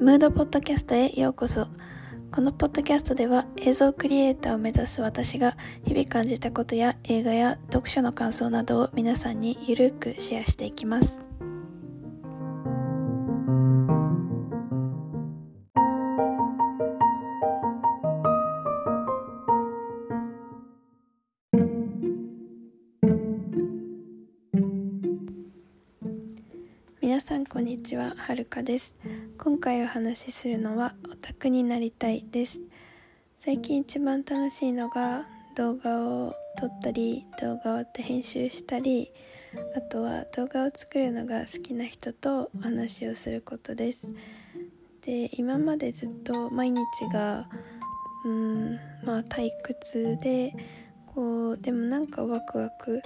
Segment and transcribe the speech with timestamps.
[0.00, 1.68] ムードポッドキャストへようこそ。
[2.32, 11.26] このポッドキャストでは映像クリエイターを目指す私が日々感じたことや映画や読書の感想などを皆さんにゆるくシェアしていきます。
[27.10, 28.96] 皆さんこんにちははるかです。
[29.36, 32.60] 今回お話しするのはオタクになりたいです。
[33.40, 39.10] 最近一番楽しいのが動画を撮ったり動画を編集したり
[39.76, 44.12] あとは動画を作るのが好きな人とお話をすることです。
[45.04, 46.80] で今までずっと毎日
[47.12, 47.48] が
[48.24, 50.54] うんまあ退屈で
[51.20, 53.02] こうでもなんかワクワク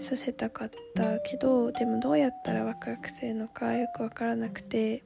[0.00, 5.04] させたかったけどでもどうやったらワクワクするのかよく分からなくて、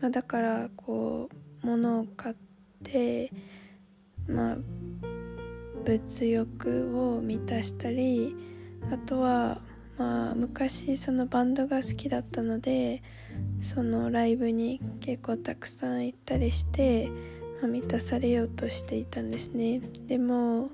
[0.00, 1.28] まあ、だからこ
[1.64, 2.36] う物を買っ
[2.84, 3.32] て
[4.28, 4.56] まあ
[5.84, 8.36] 物欲を満たしたり
[8.92, 9.60] あとは
[9.96, 13.02] まあ昔そのバンドが好きだったので
[13.60, 17.08] そのライブに結構たくさん行ったりして、
[17.60, 19.80] まあ、満たされようとしていたんですね。
[20.06, 20.70] でも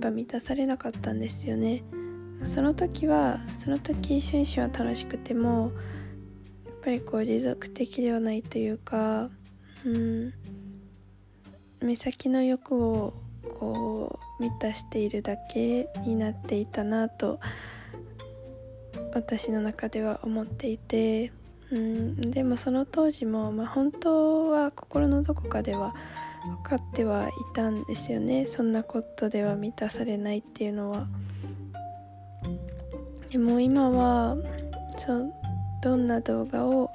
[0.00, 1.82] ぱ満たされなかったんですよね。
[2.44, 5.72] その時はその時一瞬一瞬は楽しくても
[6.64, 9.28] やっぱりこう持続的ではないというか
[9.84, 10.32] うん
[11.82, 13.14] 目先の欲を
[13.58, 17.40] こう満たしているだけになっていたなと
[19.12, 21.32] 私の中では思っていて
[21.70, 25.94] うんでもその当時も、まあ、本当は心のどこかでは
[26.44, 31.06] 分かってはいたんですよねそんなことでは満たされないっていうのは。
[33.30, 34.36] でも今は
[34.96, 35.32] そ
[35.82, 36.90] どんな動画を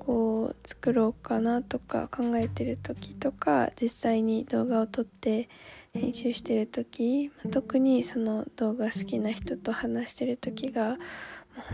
[0.00, 5.48] こう作ろうかなとか考えてる時とか実際に動画を撮って
[5.92, 10.98] 編集してる時、まあ、特にその動画好きな人と話してる時がもう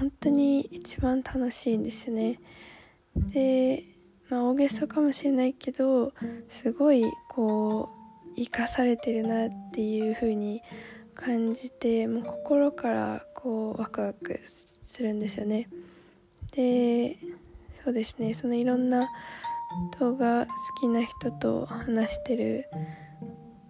[0.01, 2.41] 本当に一番楽しいんですよね。
[3.15, 3.85] で、
[4.29, 6.13] まあ、大げさかもしれないけど
[6.49, 7.91] すごいこ
[8.33, 10.63] う生かされてるなっていう風に
[11.15, 15.69] 感じてもう心からこうワクワクするんですよね。
[16.53, 17.17] で
[17.85, 18.35] そうですね。
[18.35, 19.09] そのいろんな
[19.99, 22.67] 動画好きな人と話してる。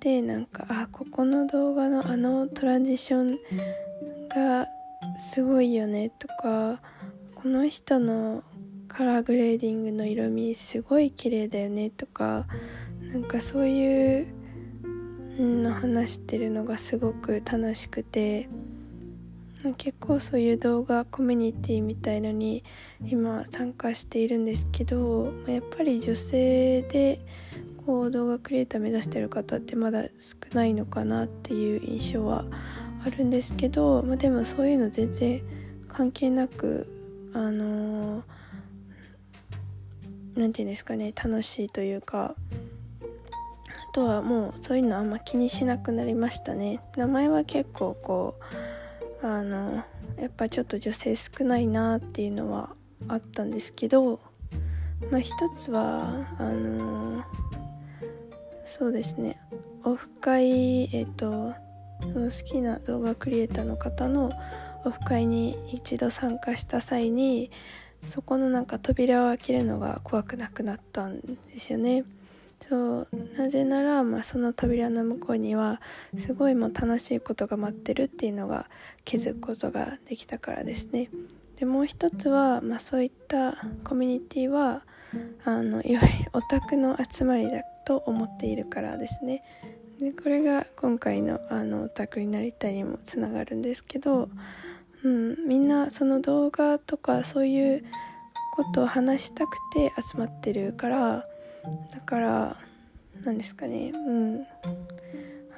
[0.00, 3.38] でなんかあここの動画のあのトランジション
[4.28, 4.66] が
[5.18, 6.80] すごいよねとか
[7.34, 8.42] この人の
[8.88, 12.46] カラーグレーディングの色味すごい綺麗だよねとか
[13.02, 14.26] なんかそういう
[15.38, 18.48] の話してるのがすごく楽しくて
[19.78, 22.62] 結構そういう動画コミュニティみたいのに
[23.04, 27.20] 今参加しているんですけどやっぱり女性で
[27.84, 32.44] こう動画クリエイター目指してる方ってまだ少ないのかなっていう印象は
[33.04, 35.42] あるんですけど、まあ、でもそういうの全然
[35.88, 36.86] 関係なく
[37.32, 38.24] あの
[40.36, 42.34] 何、て言うんですかね楽しいというか
[43.00, 46.80] あとはもうそういうのあんま気にしなくなりましたね。
[46.96, 48.38] 名前は結構こ
[49.22, 49.84] うあの
[50.18, 52.76] やっぱちょっと女性少ないなっていうのは
[53.08, 54.20] あったんですけど
[55.10, 57.24] まあ一つはあの
[58.66, 59.38] そうですね。
[59.84, 61.54] オフ会えっと
[62.00, 64.30] その好きな動画クリエイターの方の
[64.84, 67.50] オフ会に一度参加した際に
[68.06, 72.04] そこのなんか扉を開けるのが怖くなくなったんですよね。
[72.68, 75.80] そうなぜなら、まあ、その扉の向こうには
[76.18, 78.68] すごいもう楽しいことが待ってるっていうのが
[79.04, 81.10] 気づくことができたからですね。
[81.56, 84.82] でもう一つは、まあ、そういったコミュニティは
[85.44, 89.42] あのいわゆるオタクの集まりだと思っているからですね。
[89.98, 94.28] でこれが今回のあのオタクになりたいにもつながるんですけど、
[95.06, 97.84] うん、みんなその動画とかそういう
[98.56, 101.24] ことを話したくて集まってるから
[101.92, 102.56] だから
[103.22, 104.46] 何ですかねうん。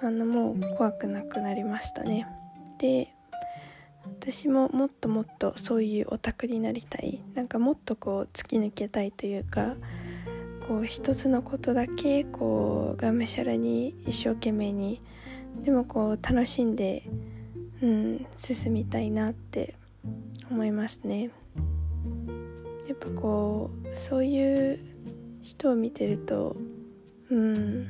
[0.02, 2.26] あのもう怖くなくなりましたね。
[2.78, 3.08] で
[4.04, 7.22] 私ももっともっとそういうオタクになりたい。
[7.34, 9.76] なんかもっとこう突き抜けたいというか
[10.68, 15.00] こう一つのことだけこうがむしゃらに一生懸命に
[15.62, 17.02] でもこう楽しんで、
[17.80, 19.74] うん、進みたいなって
[20.50, 21.30] 思いますね。
[22.88, 24.80] やっぱこうそういう
[25.42, 26.56] 人を見てると
[27.30, 27.86] うん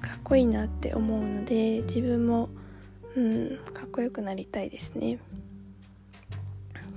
[0.00, 2.48] かっこいいなって思うので自分も
[3.14, 5.14] うんかっこよくなりたいですね。
[5.14, 5.18] っ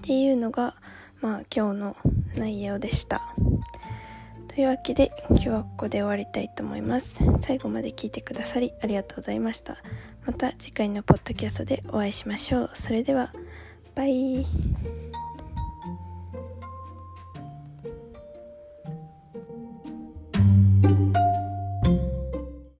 [0.01, 0.75] ていうのが
[1.21, 1.97] まあ今日の
[2.35, 3.35] 内容でした。
[4.47, 7.19] というわけで今日はここで終わりたいと思います。
[7.41, 9.77] 最後まで聞いてくださりありがとうございました。
[10.27, 12.71] また次回のポッドキャストでお会いしましょう。
[12.73, 13.33] それでは
[13.95, 14.45] バイ。